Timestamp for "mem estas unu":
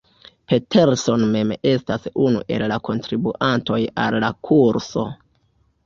1.35-2.43